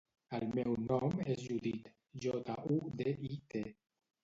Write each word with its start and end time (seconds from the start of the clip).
El 0.35 0.45
meu 0.59 0.77
nom 0.85 1.19
és 1.33 1.43
Judit: 1.51 1.93
jota, 2.25 2.57
u, 2.79 2.81
de, 3.05 3.17
i, 3.31 3.33
te. 3.55 3.65